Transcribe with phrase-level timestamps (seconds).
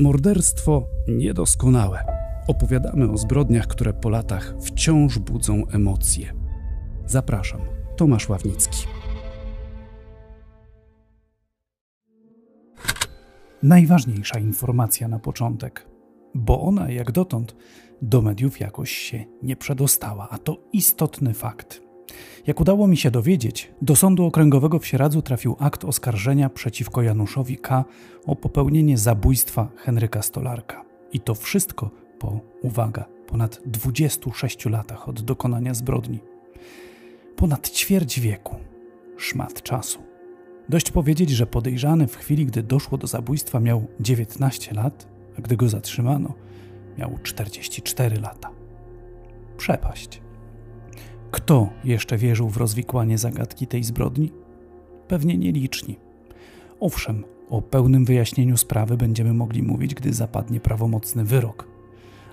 [0.00, 2.04] Morderstwo niedoskonałe.
[2.46, 6.34] Opowiadamy o zbrodniach, które po latach wciąż budzą emocje.
[7.06, 7.60] Zapraszam,
[7.96, 8.86] Tomasz Ławnicki.
[13.62, 15.86] Najważniejsza informacja na początek,
[16.34, 17.56] bo ona jak dotąd
[18.02, 21.89] do mediów jakoś się nie przedostała, a to istotny fakt.
[22.46, 27.56] Jak udało mi się dowiedzieć, do Sądu Okręgowego w Sieradzu trafił akt oskarżenia przeciwko Januszowi
[27.56, 27.84] K.
[28.26, 30.84] o popełnienie zabójstwa Henryka Stolarka.
[31.12, 36.18] I to wszystko po, uwaga, ponad 26 latach od dokonania zbrodni.
[37.36, 38.56] Ponad ćwierć wieku.
[39.16, 39.98] Szmat czasu.
[40.68, 45.08] Dość powiedzieć, że podejrzany w chwili, gdy doszło do zabójstwa, miał 19 lat,
[45.38, 46.34] a gdy go zatrzymano,
[46.98, 48.50] miał 44 lata.
[49.56, 50.20] Przepaść.
[51.30, 54.32] Kto jeszcze wierzył w rozwikłanie zagadki tej zbrodni?
[55.08, 55.98] Pewnie nieliczni.
[56.80, 61.68] Owszem, o pełnym wyjaśnieniu sprawy będziemy mogli mówić, gdy zapadnie prawomocny wyrok.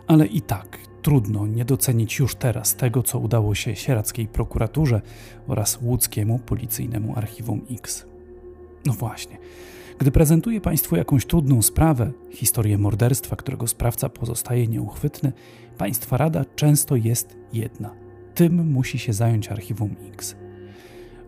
[0.07, 5.01] Ale i tak trudno nie docenić już teraz tego, co udało się sieradzkiej prokuraturze
[5.47, 8.05] oraz łódzkiemu policyjnemu archiwum X.
[8.85, 9.37] No właśnie,
[9.99, 15.33] gdy prezentuję Państwu jakąś trudną sprawę, historię morderstwa, którego sprawca pozostaje nieuchwytny,
[15.77, 17.93] Państwa rada często jest jedna–
[18.37, 20.35] tym musi się zająć Archiwum X.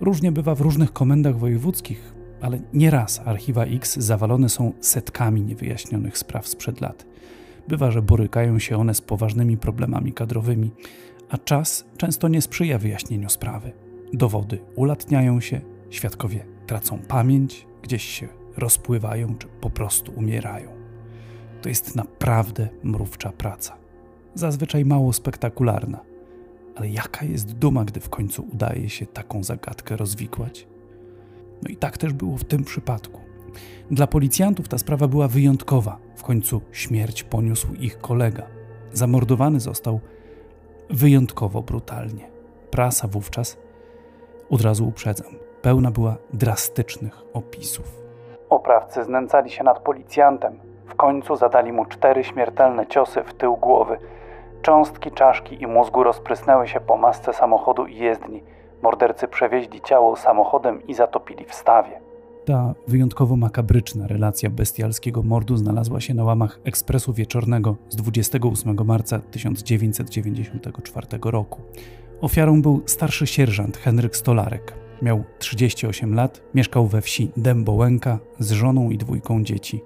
[0.02, 6.48] Różnie bywa w różnych komendach wojewódzkich, ale nieraz archiwa X zawalone są setkami niewyjaśnionych spraw
[6.48, 7.06] sprzed lat.
[7.68, 10.72] Bywa, że borykają się one z poważnymi problemami kadrowymi,
[11.30, 13.72] a czas często nie sprzyja wyjaśnieniu sprawy.
[14.14, 20.70] Dowody ulatniają się, świadkowie tracą pamięć, gdzieś się rozpływają czy po prostu umierają.
[21.62, 23.78] To jest naprawdę mrówcza praca.
[24.36, 26.09] Zazwyczaj mało spektakularna,
[26.80, 30.68] ale jaka jest duma, gdy w końcu udaje się taką zagadkę rozwikłać?
[31.64, 33.22] No i tak też było w tym przypadku.
[33.92, 35.98] Dla policjantów ta sprawa była wyjątkowa.
[36.16, 38.44] W końcu śmierć poniósł ich kolega.
[38.94, 40.00] Zamordowany został
[40.90, 42.30] wyjątkowo brutalnie.
[42.72, 43.58] Prasa wówczas,
[44.50, 48.02] od razu uprzedzam, pełna była drastycznych opisów.
[48.50, 50.60] Oprawcy znęcali się nad policjantem.
[50.86, 53.98] W końcu zadali mu cztery śmiertelne ciosy w tył głowy–
[54.62, 58.44] Cząstki czaszki i mózgu rozprysnęły się po masce samochodu i jezdni.
[58.82, 62.02] Mordercy przewieźli ciało samochodem i zatopili w stawie.
[62.46, 69.20] Ta wyjątkowo makabryczna relacja bestialskiego mordu znalazła się na łamach Ekspresu Wieczornego z 28 marca
[69.20, 71.62] 1994 roku.
[72.22, 74.74] Ofiarą był starszy sierżant Henryk Stolarek.
[75.02, 79.82] Miał 38 lat, mieszkał we wsi Dębołęka z żoną i dwójką dzieci.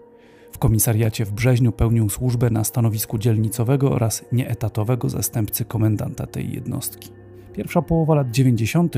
[0.63, 7.09] Komisariacie w Brzeźniu pełnił służbę na stanowisku dzielnicowego oraz nieetatowego zastępcy komendanta tej jednostki.
[7.53, 8.95] Pierwsza połowa lat 90.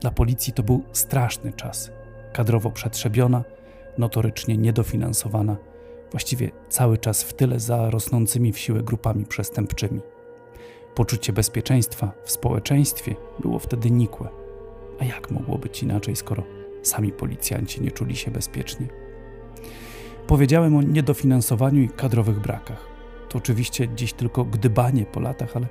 [0.00, 1.90] dla policji to był straszny czas.
[2.32, 3.44] Kadrowo przetrzebiona,
[3.98, 5.56] notorycznie niedofinansowana,
[6.10, 10.00] właściwie cały czas w tyle za rosnącymi w siłę grupami przestępczymi.
[10.94, 14.28] Poczucie bezpieczeństwa w społeczeństwie było wtedy nikłe.
[15.00, 16.42] A jak mogło być inaczej, skoro
[16.82, 18.88] sami policjanci nie czuli się bezpiecznie?
[20.26, 22.86] Powiedziałem o niedofinansowaniu i kadrowych brakach.
[23.28, 25.66] To oczywiście dziś tylko gdybanie po latach, ale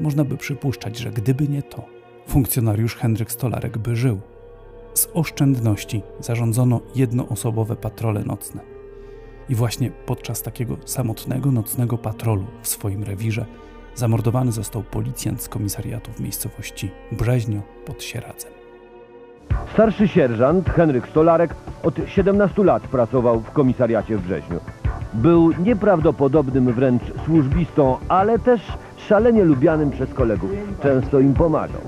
[0.00, 1.86] można by przypuszczać, że gdyby nie to,
[2.26, 4.20] funkcjonariusz Henryk Stolarek by żył.
[4.94, 8.60] Z oszczędności zarządzono jednoosobowe patrole nocne.
[9.48, 13.46] I właśnie podczas takiego samotnego nocnego patrolu w swoim rewirze
[13.94, 18.61] zamordowany został policjant z komisariatu w miejscowości Brzeźnio pod Sieradzem.
[19.72, 24.60] Starszy sierżant Henryk Stolarek od 17 lat pracował w komisariacie w Brzeźniu.
[25.14, 28.60] Był nieprawdopodobnym wręcz służbistą, ale też
[28.96, 30.50] szalenie lubianym przez kolegów.
[30.82, 31.80] Często im pomagał.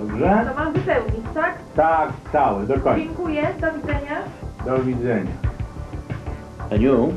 [0.00, 0.46] Dobrze?
[0.56, 1.54] To mam wypełnić, tak?
[1.76, 3.04] Tak, cały, dokładnie.
[3.04, 4.18] Dziękuję, do widzenia.
[4.66, 5.30] Do widzenia.
[6.72, 7.12] Aniu,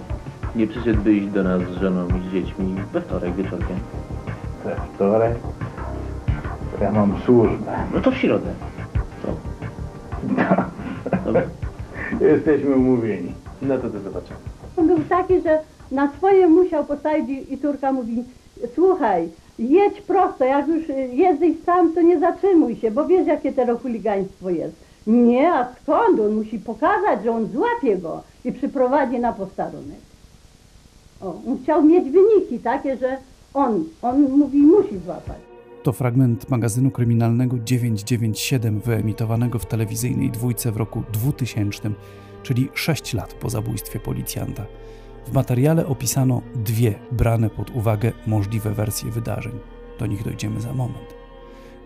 [0.56, 3.78] nie przyszedłbyś do nas z żoną i z dziećmi we wtorek wieczorkiem?
[4.66, 5.36] We wtorek?
[6.82, 7.72] Ja mam służbę.
[7.94, 8.54] No to w środę.
[12.32, 13.34] Jesteśmy umówieni.
[13.62, 14.40] No to to zobaczymy.
[14.78, 15.60] On był taki, że
[15.92, 18.24] na swoje musiał postawić i, córka mówi,
[18.76, 19.30] słuchaj,
[19.60, 24.50] jedź prosto, jak już jesteś sam, to nie zatrzymuj się, bo wiesz, jakie teraz chuligaństwo
[24.50, 24.76] jest.
[25.08, 26.20] Nie, a skąd?
[26.20, 30.00] On musi pokazać, że on złapie go i przyprowadzi na posterunek.
[31.22, 33.18] O, on chciał mieć wyniki takie, że
[33.54, 35.47] on, on mówi, musi złapać.
[35.88, 41.92] To fragment magazynu kryminalnego 997 wyemitowanego w telewizyjnej dwójce w roku 2000,
[42.44, 44.66] czyli 6 lat po zabójstwie policjanta.
[45.28, 49.60] W materiale opisano dwie brane pod uwagę możliwe wersje wydarzeń.
[50.00, 51.16] Do nich dojdziemy za moment.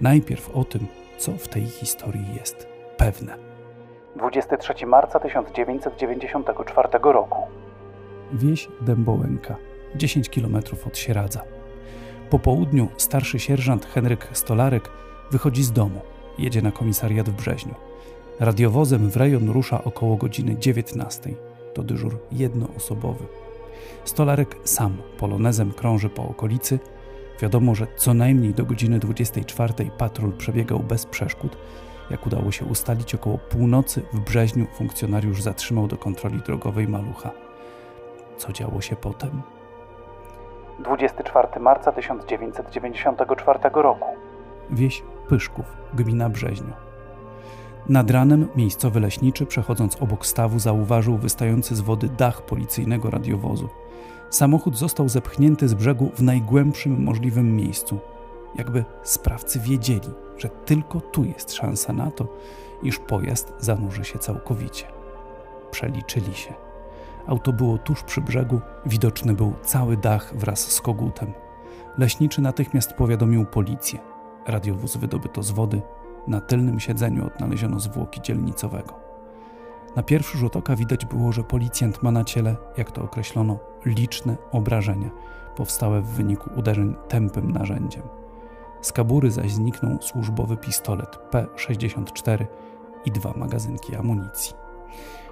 [0.01, 0.87] Najpierw o tym,
[1.17, 2.67] co w tej historii jest
[2.97, 3.37] pewne.
[4.15, 7.39] 23 marca 1994 roku.
[8.33, 9.55] wieś Dębołęka,
[9.95, 10.55] 10 km
[10.87, 11.60] od Sieradza.
[12.31, 14.89] Po południu starszy sierżant Henryk Stolarek
[15.31, 16.01] wychodzi z domu,
[16.37, 17.75] jedzie na komisariat w Brzeźniu.
[18.39, 21.33] Radiowozem w rejon rusza około godziny 19.
[21.73, 23.25] To dyżur jednoosobowy.
[24.05, 26.79] Stolarek sam polonezem krąży po okolicy.
[27.41, 31.57] Wiadomo, że co najmniej do godziny 24 patrol przebiegał bez przeszkód.
[32.09, 37.31] Jak udało się ustalić, około północy w Brzeźniu funkcjonariusz zatrzymał do kontroli drogowej malucha.
[38.37, 39.41] Co działo się potem?
[40.81, 44.07] 24 marca 1994 roku.
[44.69, 46.73] Wieś Pyszków, gmina Brzeźniu.
[47.89, 53.69] Nad ranem miejscowy leśniczy, przechodząc obok stawu, zauważył wystający z wody dach policyjnego radiowozu.
[54.29, 57.99] Samochód został zepchnięty z brzegu w najgłębszym możliwym miejscu.
[58.55, 62.27] Jakby sprawcy wiedzieli, że tylko tu jest szansa na to,
[62.83, 64.85] iż pojazd zanurzy się całkowicie.
[65.71, 66.70] Przeliczyli się.
[67.27, 71.33] Auto było tuż przy brzegu, widoczny był cały dach wraz z kogutem.
[71.97, 73.99] Leśniczy natychmiast powiadomił policję.
[74.47, 75.81] Radiowóz wydobyto z wody,
[76.27, 78.93] na tylnym siedzeniu odnaleziono zwłoki dzielnicowego.
[79.95, 84.37] Na pierwszy rzut oka widać było, że policjant ma na ciele, jak to określono, liczne
[84.51, 85.09] obrażenia,
[85.55, 88.03] powstałe w wyniku uderzeń tępym narzędziem.
[88.81, 92.45] Z kabury zaś zniknął służbowy pistolet P64
[93.05, 94.53] i dwa magazynki amunicji.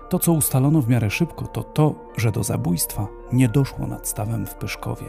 [0.10, 4.46] To, co ustalono w miarę szybko, to to, że do zabójstwa nie doszło nad stawem
[4.46, 5.06] w Pyszkowie,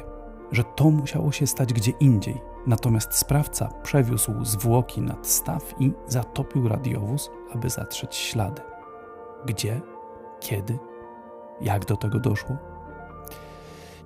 [0.52, 2.41] że to musiało się stać gdzie indziej.
[2.67, 8.62] Natomiast sprawca przewiózł zwłoki nad staw i zatopił radiowóz, aby zatrzeć ślady.
[9.47, 9.81] Gdzie?
[10.41, 10.79] Kiedy?
[11.61, 12.56] Jak do tego doszło?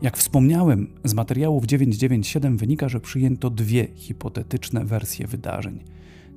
[0.03, 5.85] Jak wspomniałem, z materiałów 997 wynika, że przyjęto dwie hipotetyczne wersje wydarzeń.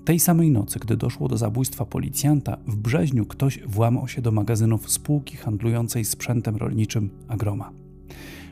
[0.08, 4.92] Tej samej nocy, gdy doszło do zabójstwa policjanta, w Brzeźniu ktoś włamał się do magazynów
[4.92, 7.72] spółki handlującej sprzętem rolniczym Agroma.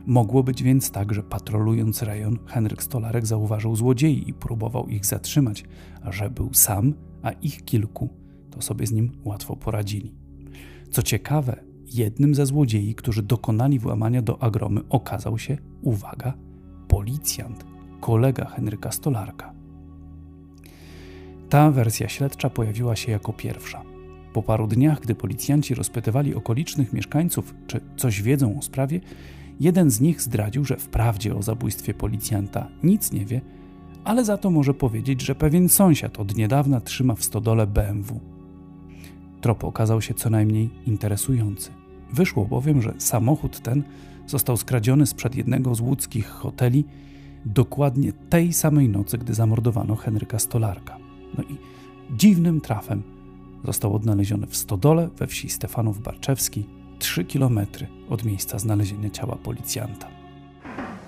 [0.06, 5.64] Mogło być więc tak, że patrolując rejon, Henryk Stolarek zauważył złodziei i próbował ich zatrzymać,
[6.04, 8.10] a że był sam, a ich kilku,
[8.52, 10.16] to sobie z nim łatwo poradzili.
[10.92, 16.34] Co ciekawe, jednym ze złodziei, którzy dokonali włamania do agromy, okazał się, uwaga,
[16.88, 17.66] policjant,
[18.02, 19.55] kolega Henryka Stolarka.
[21.50, 23.84] Ta wersja śledcza pojawiła się jako pierwsza.
[24.34, 29.02] Po paru dniach, gdy policjanci rozpytywali okolicznych mieszkańców, czy coś wiedzą o sprawie,
[29.60, 33.42] jeden z nich zdradził, że wprawdzie o zabójstwie policjanta nic nie wie,
[34.04, 38.20] ale za to może powiedzieć, że pewien sąsiad od niedawna trzyma w stodole BMW.
[39.42, 41.72] Trop okazał się co najmniej interesujący.
[42.14, 43.84] Wyszło bowiem, że samochód ten
[44.28, 46.86] został skradziony sprzed jednego z łódzkich hoteli
[47.46, 51.05] dokładnie tej samej nocy, gdy zamordowano Henryka Stolarka.
[51.38, 51.58] No i
[52.18, 53.02] dziwnym trafem
[53.66, 56.66] został odnaleziony w stodole we wsi Stefanów Barczewski,
[57.00, 60.08] 3 kilometry od miejsca znalezienia ciała policjanta.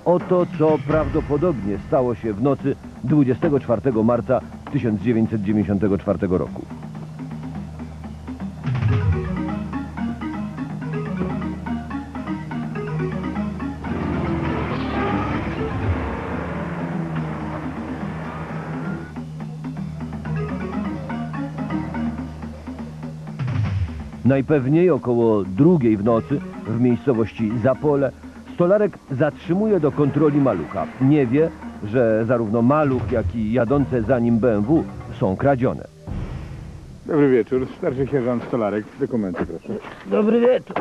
[0.05, 4.41] Oto co prawdopodobnie stało się w nocy 24 marca
[4.71, 6.65] 1994 roku.
[24.27, 28.11] Najpewniej około drugiej w nocy w miejscowości Zapole
[28.55, 30.87] Stolarek zatrzymuje do kontroli malucha.
[31.01, 31.49] Nie wie,
[31.83, 34.83] że zarówno maluch, jak i jadące za nim BMW
[35.19, 35.83] są kradzione.
[37.05, 38.85] Dobry wieczór, starszy sierżant Stolarek.
[38.99, 39.73] Dokumenty proszę.
[40.05, 40.75] Dobry wieczór.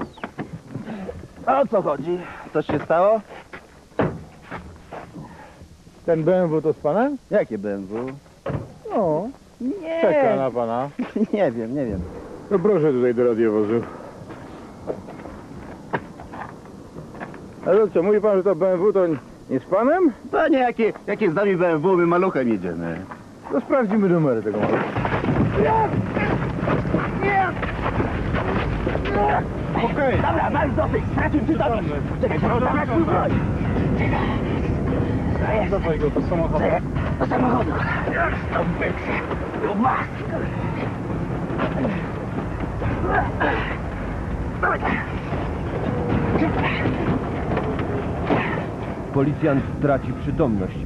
[1.47, 2.19] A o co chodzi?
[2.53, 3.21] Coś się stało?
[6.07, 7.17] Ten BMW to z panem?
[7.31, 8.07] Jakie BMW?
[8.91, 9.29] No,
[9.61, 10.89] Nie, czeka na pana.
[11.33, 12.01] nie wiem, nie wiem.
[12.51, 13.81] No proszę tutaj do radiowozu.
[17.67, 19.01] Ale co, mówi pan, że to BMW to
[19.51, 20.13] nie z panem?
[20.33, 23.01] Panie, jakie, jakie z nami BMW, my maluchem jedziemy.
[23.53, 24.85] To sprawdzimy numery tego malucha.
[29.85, 30.17] Okej.
[30.17, 31.89] Dobra, masz dosyć, stracił przytomność.
[32.23, 33.31] Czekaj, czekaj, czekaj, czekaj.
[35.71, 36.65] Dawaj go do samochodu.
[37.19, 37.71] Do samochodu.
[37.71, 37.77] Do.
[39.69, 40.07] Do was.
[40.31, 40.49] Dawaj,
[41.83, 42.16] tak.
[49.15, 50.77] Policjant traci przytomność.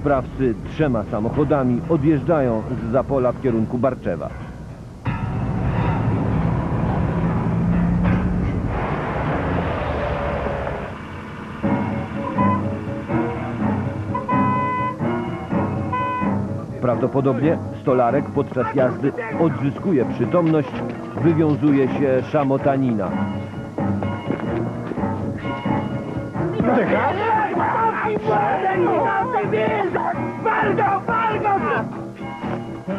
[0.00, 4.30] Sprawcy trzema samochodami odjeżdżają z Zapola w kierunku Barczewa.
[16.94, 20.68] Prawdopodobnie Stolarek podczas jazdy odzyskuje przytomność,
[21.22, 23.10] wywiązuje się szamotanina.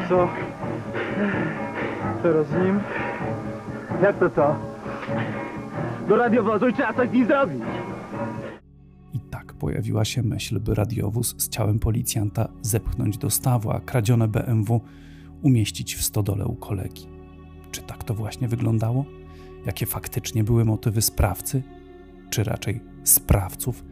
[0.09, 0.27] Co?
[2.23, 2.79] Teraz z nim?
[4.01, 4.55] Jak to co?
[6.07, 7.63] Do radiowozu i trzeba coś z nim zrobić.
[9.13, 14.27] I tak pojawiła się myśl, by radiowóz z ciałem policjanta zepchnąć do stawu, a kradzione
[14.27, 14.81] BMW
[15.41, 17.07] umieścić w stodole u kolegi.
[17.71, 19.05] Czy tak to właśnie wyglądało?
[19.65, 21.63] Jakie faktycznie były motywy sprawcy,
[22.29, 23.83] czy raczej sprawców?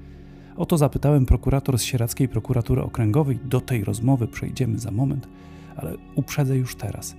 [0.55, 3.39] O to zapytałem prokurator z Sieradzkiej Prokuratury Okręgowej.
[3.45, 5.27] Do tej rozmowy przejdziemy za moment,
[5.75, 7.15] ale uprzedzę już teraz.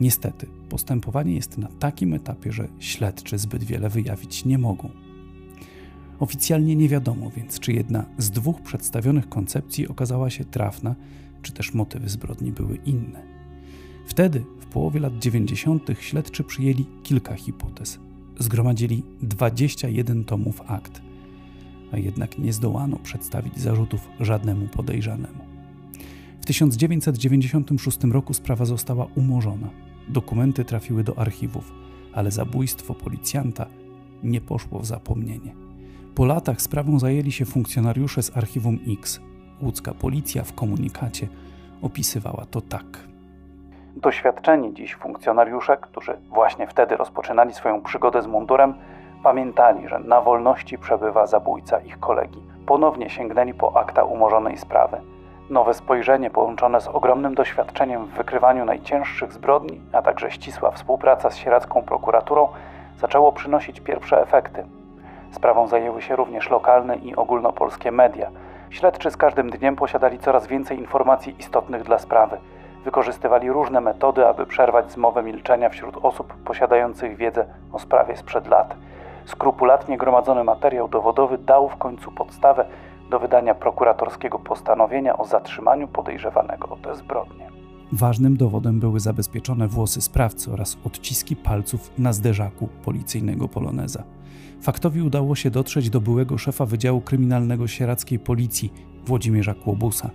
[0.00, 5.05] Niestety, postępowanie jest na takim etapie, że śledczy zbyt wiele wyjawić nie mogą.
[6.20, 10.94] Oficjalnie nie wiadomo więc, czy jedna z dwóch przedstawionych koncepcji okazała się trafna,
[11.42, 13.22] czy też motywy zbrodni były inne.
[14.06, 17.98] Wtedy, w połowie lat 90., śledczy przyjęli kilka hipotez.
[18.38, 21.02] Zgromadzili 21 tomów akt,
[21.92, 25.44] a jednak nie zdołano przedstawić zarzutów żadnemu podejrzanemu.
[26.40, 29.70] W 1996 roku sprawa została umorzona.
[30.08, 31.72] Dokumenty trafiły do archiwów,
[32.12, 33.66] ale zabójstwo policjanta
[34.22, 35.65] nie poszło w zapomnienie.
[36.16, 39.20] Po latach sprawą zajęli się funkcjonariusze z Archiwum X.
[39.62, 41.26] Łódzka policja w komunikacie
[41.82, 42.84] opisywała to tak.
[43.96, 48.74] Doświadczeni dziś funkcjonariusze, którzy właśnie wtedy rozpoczynali swoją przygodę z mundurem,
[49.22, 52.42] pamiętali, że na wolności przebywa zabójca ich kolegi.
[52.66, 54.96] Ponownie sięgnęli po akta umorzonej sprawy.
[55.50, 61.36] Nowe spojrzenie połączone z ogromnym doświadczeniem w wykrywaniu najcięższych zbrodni, a także ścisła współpraca z
[61.36, 62.48] sieradzką prokuraturą
[63.00, 64.64] zaczęło przynosić pierwsze efekty.
[65.30, 68.30] Sprawą zajęły się również lokalne i ogólnopolskie media.
[68.70, 72.36] Śledczy z każdym dniem posiadali coraz więcej informacji istotnych dla sprawy.
[72.84, 78.74] Wykorzystywali różne metody, aby przerwać zmowę milczenia wśród osób posiadających wiedzę o sprawie sprzed lat.
[79.24, 82.64] Skrupulatnie gromadzony materiał dowodowy dał w końcu podstawę
[83.10, 87.46] do wydania prokuratorskiego postanowienia o zatrzymaniu podejrzewanego o te zbrodnie.
[87.92, 94.02] Ważnym dowodem były zabezpieczone włosy sprawcy oraz odciski palców na zderzaku policyjnego Poloneza.
[94.60, 98.72] Faktowi udało się dotrzeć do byłego szefa Wydziału Kryminalnego Sieradzkiej Policji
[99.06, 100.10] Włodzimierza Kłobusa.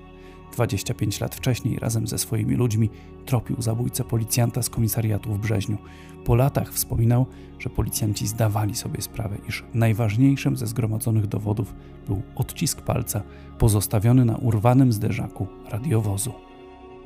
[0.51, 2.89] 25 lat wcześniej razem ze swoimi ludźmi
[3.25, 5.77] tropił zabójcę policjanta z komisariatu w Brzeźniu.
[6.25, 7.25] Po latach wspominał,
[7.60, 11.74] że policjanci zdawali sobie sprawę, iż najważniejszym ze zgromadzonych dowodów
[12.07, 13.21] był odcisk palca
[13.57, 16.33] pozostawiony na urwanym zderzaku radiowozu.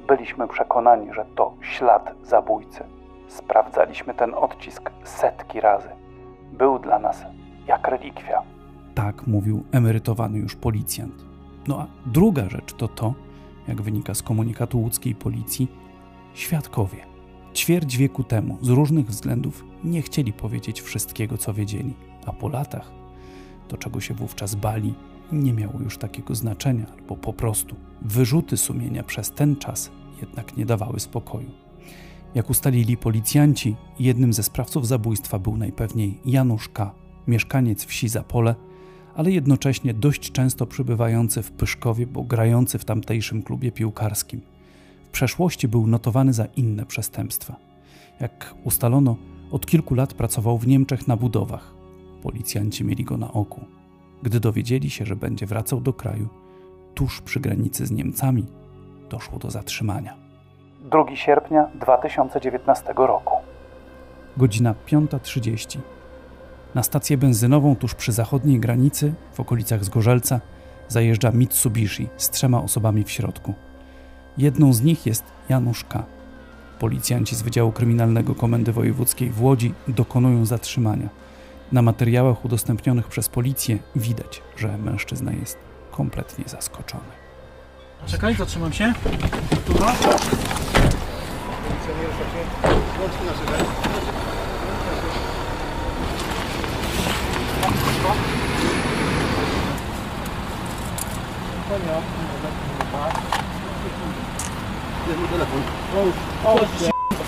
[0.07, 2.83] Byliśmy przekonani, że to ślad zabójcy.
[3.27, 5.89] Sprawdzaliśmy ten odcisk setki razy.
[6.53, 7.23] Był dla nas
[7.67, 8.41] jak relikwia.
[8.95, 11.25] Tak mówił emerytowany już policjant.
[11.67, 13.13] No a druga rzecz to to,
[13.67, 15.67] jak wynika z komunikatu łódzkiej policji,
[16.33, 16.97] świadkowie.
[17.53, 21.93] Ćwierć wieku temu z różnych względów nie chcieli powiedzieć wszystkiego, co wiedzieli,
[22.25, 22.91] a po latach
[23.67, 24.93] to, czego się wówczas bali,
[25.31, 30.65] nie miało już takiego znaczenia, albo po prostu wyrzuty sumienia przez ten czas jednak nie
[30.65, 31.64] dawały spokoju.
[32.35, 36.91] Jak ustalili policjanci, jednym ze sprawców zabójstwa był najpewniej Janusz K.,
[37.27, 38.55] mieszkaniec wsi Zapole,
[39.15, 44.41] ale jednocześnie dość często przybywający w Pyszkowie, bo grający w tamtejszym klubie piłkarskim.
[45.07, 47.55] W przeszłości był notowany za inne przestępstwa.
[48.19, 49.17] Jak ustalono,
[49.51, 51.73] od kilku lat pracował w Niemczech na budowach.
[52.23, 53.65] Policjanci mieli go na oku.
[54.23, 56.27] Gdy dowiedzieli się, że będzie wracał do kraju,
[56.93, 58.45] tuż przy granicy z Niemcami,
[59.09, 60.24] doszło do zatrzymania.
[60.85, 63.35] 2 sierpnia 2019 roku.
[64.37, 65.79] Godzina 5.30.
[66.75, 70.39] Na stację benzynową tuż przy zachodniej granicy, w okolicach Zgorzelca,
[70.87, 73.53] zajeżdża Mitsubishi z trzema osobami w środku.
[74.37, 76.03] Jedną z nich jest Janusz K.
[76.79, 81.09] Policjanci z Wydziału Kryminalnego Komendy Wojewódzkiej w Łodzi dokonują zatrzymania.
[81.71, 85.57] Na materiałach udostępnionych przez policję widać, że mężczyzna jest
[85.91, 87.24] kompletnie zaskoczony.
[88.07, 88.93] Czekaj, zatrzymam się.
[89.67, 89.93] Tuba.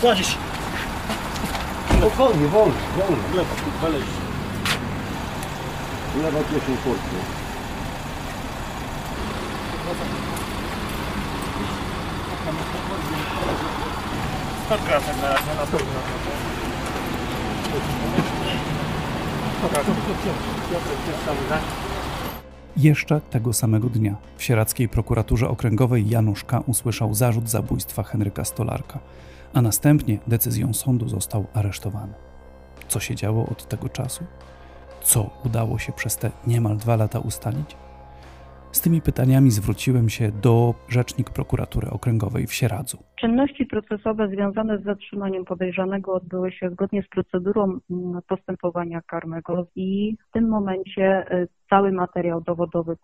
[0.01, 0.37] Kładziesz.
[1.97, 3.17] Spokojnie, wolno, wolno.
[3.35, 4.01] Lewo, dalej.
[6.23, 7.15] Lewa kieszeń kurtki.
[14.69, 15.07] Tak na razie,
[15.59, 15.93] na pewno.
[22.77, 26.63] Jeszcze tego samego dnia w sieradzkiej prokuraturze okręgowej Janusz K.
[26.65, 28.99] usłyszał zarzut zabójstwa Henryka Stolarka,
[29.53, 32.13] a następnie decyzją sądu został aresztowany.
[32.87, 34.23] Co się działo od tego czasu?
[35.07, 37.75] co udało się przez te niemal dwa lata ustalić?
[38.71, 43.06] Z tymi pytaniami zwróciłem się do rzecznik prokuratury okręgowej w Sieradzu.
[43.19, 50.17] Czynności procesowe związane z zatrzymaniem podejrzanego odbyły się zgodnie z procedurą mm, postępowania karnego i
[50.29, 52.95] w tym momencie y, cały materiał dowodowy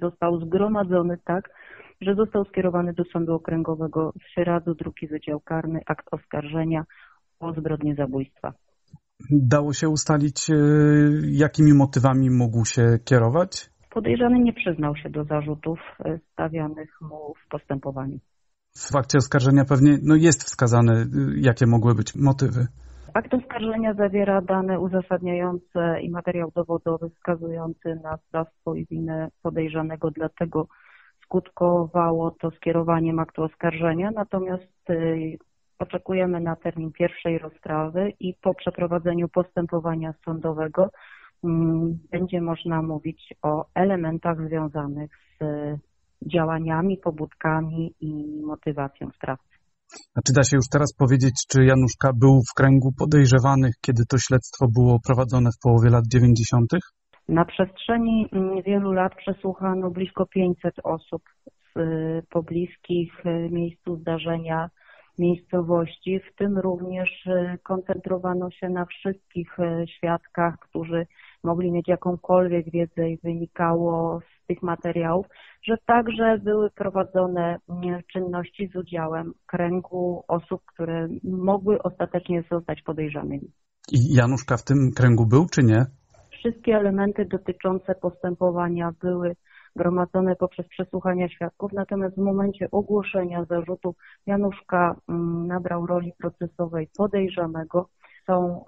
[0.00, 1.50] został zgromadzony tak,
[2.00, 6.84] że został skierowany do Sądu Okręgowego w Sieradzu, drugi Wydział Karny, akt oskarżenia
[7.40, 8.52] o zbrodnię zabójstwa.
[9.30, 10.54] Dało się ustalić, e,
[11.22, 13.70] jakimi motywami mógł się kierować?
[13.90, 15.78] Podejrzany nie przyznał się do zarzutów
[16.32, 18.18] stawianych mu w postępowaniu.
[18.76, 22.66] W fakcie oskarżenia pewnie no jest wskazane, e, jakie mogły być motywy.
[23.14, 30.66] Akt oskarżenia zawiera dane uzasadniające i materiał dowodowy wskazujący na sprawstwo i winę podejrzanego, dlatego
[31.24, 34.10] skutkowało to skierowaniem aktu oskarżenia.
[34.10, 34.84] Natomiast
[35.78, 40.90] oczekujemy na termin pierwszej rozprawy i po przeprowadzeniu postępowania sądowego
[41.44, 45.44] mm, będzie można mówić o elementach związanych z
[46.32, 49.54] działaniami, pobudkami i motywacją sprawcy.
[50.16, 54.18] A czy da się już teraz powiedzieć, czy Januszka był w kręgu podejrzewanych, kiedy to
[54.18, 56.70] śledztwo było prowadzone w połowie lat 90.?
[57.28, 58.28] Na przestrzeni
[58.66, 61.22] wielu lat przesłuchano blisko 500 osób
[61.74, 64.68] z pobliskich y, miejscu zdarzenia
[65.18, 71.06] miejscowości, w tym również e, koncentrowano się na wszystkich świadkach, którzy
[71.44, 75.26] mogli mieć jakąkolwiek wiedzę i wynikało z tych materiałów,
[75.62, 77.56] że także były prowadzone
[78.12, 83.50] czynności z udziałem kręgu osób, które mogły ostatecznie zostać podejrzanymi.
[83.92, 85.86] I Januszka w tym kręgu był, czy nie?
[86.38, 89.36] Wszystkie elementy dotyczące postępowania były
[89.76, 93.94] gromadzone poprzez przesłuchania świadków, natomiast w momencie ogłoszenia zarzutu
[94.26, 97.88] Januszka mm, nabrał roli procesowej podejrzanego.
[98.26, 98.64] Są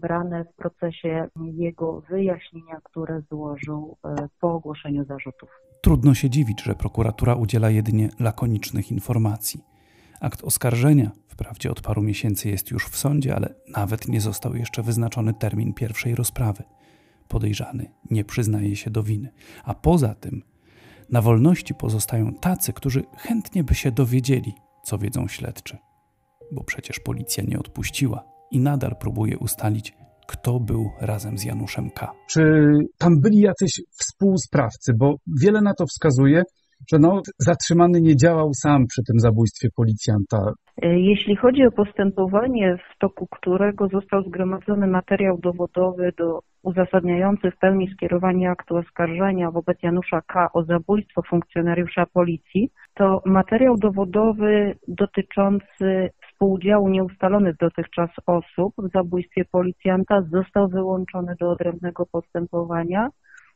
[0.00, 5.48] brane w procesie jego wyjaśnienia, które złożył e, po ogłoszeniu zarzutów.
[5.82, 9.64] Trudno się dziwić, że prokuratura udziela jedynie lakonicznych informacji.
[10.20, 14.82] Akt oskarżenia, wprawdzie od paru miesięcy jest już w sądzie, ale nawet nie został jeszcze
[14.82, 16.62] wyznaczony termin pierwszej rozprawy
[17.28, 19.28] podejrzany nie przyznaje się do winy.
[19.64, 20.42] A poza tym
[21.10, 25.78] na wolności pozostają tacy, którzy chętnie by się dowiedzieli, co wiedzą śledczy.
[26.52, 29.92] Bo przecież policja nie odpuściła i nadal próbuje ustalić,
[30.26, 32.12] kto był razem z Januszem K.
[32.30, 32.42] Czy
[32.98, 34.92] tam byli jacyś współsprawcy?
[34.98, 36.42] Bo wiele na to wskazuje,
[36.92, 40.38] że no, zatrzymany nie działał sam przy tym zabójstwie policjanta.
[40.82, 47.58] E, jeśli chodzi o postępowanie, w toku którego został zgromadzony materiał dowodowy do uzasadniający w
[47.58, 50.48] pełni skierowanie aktu oskarżenia wobec Janusza K.
[50.54, 60.22] o zabójstwo funkcjonariusza policji, to materiał dowodowy dotyczący współudziału nieustalonych dotychczas osób w zabójstwie policjanta
[60.22, 63.08] został wyłączony do odrębnego postępowania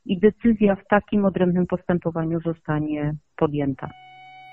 [0.04, 3.90] i decyzja w takim odrębnym postępowaniu zostanie podjęta.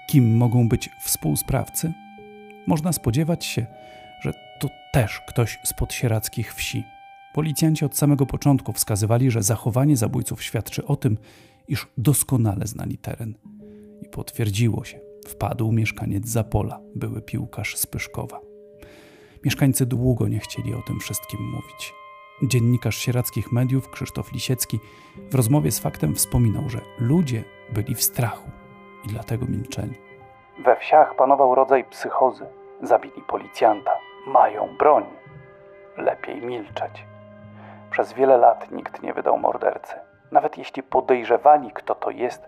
[0.09, 1.93] Kim mogą być współsprawcy?
[2.67, 3.65] Można spodziewać się,
[4.21, 6.83] że to też ktoś z podsieradzkich wsi.
[7.33, 11.17] Policjanci od samego początku wskazywali, że zachowanie zabójców świadczy o tym,
[11.67, 13.33] iż doskonale znali teren.
[14.01, 14.99] I potwierdziło się.
[15.27, 18.39] Wpadł mieszkaniec Zapola, były piłkarz z Pyszkowa.
[19.45, 21.93] Mieszkańcy długo nie chcieli o tym wszystkim mówić.
[22.43, 24.79] Dziennikarz sierackich mediów Krzysztof Lisiecki
[25.31, 28.49] w rozmowie z faktem wspominał, że ludzie byli w strachu
[29.05, 29.93] i dlatego milczeli.
[30.65, 32.45] We wsiach panował rodzaj psychozy.
[32.81, 33.91] Zabili policjanta,
[34.27, 35.03] mają broń.
[35.97, 37.05] Lepiej milczeć.
[37.91, 39.95] Przez wiele lat nikt nie wydał mordercy.
[40.31, 42.41] Nawet jeśli podejrzewali, kto to jest,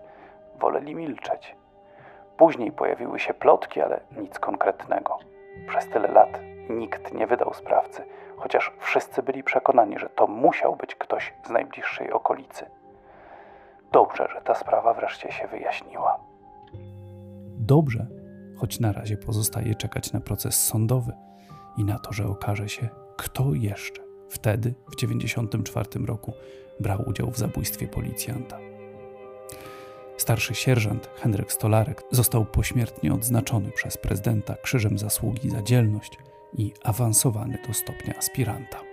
[0.60, 1.56] woleli milczeć.
[2.38, 5.18] Później pojawiły się plotki, ale nic konkretnego.
[5.68, 8.02] Przez tyle lat nikt nie wydał sprawcy,
[8.36, 12.66] chociaż wszyscy byli przekonani, że to musiał być ktoś z najbliższej okolicy.
[13.92, 16.20] Dobrze, że ta sprawa wreszcie się wyjaśniła.
[17.58, 18.06] Dobrze,
[18.56, 21.12] choć na razie pozostaje czekać na proces sądowy
[21.76, 26.32] i na to, że okaże się, kto jeszcze wtedy, w 1994 roku,
[26.80, 28.58] brał udział w zabójstwie policjanta.
[30.18, 36.18] Starszy sierżant Henryk Stolarek został pośmiertnie odznaczony przez prezydenta Krzyżem Zasługi za dzielność
[36.58, 38.87] i awansowany do stopnia aspiranta.